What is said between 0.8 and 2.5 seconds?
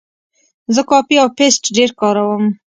کاپي او پیسټ ډېر کاروم.